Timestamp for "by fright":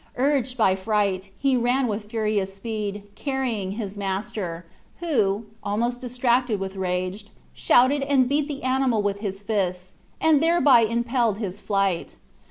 0.57-1.29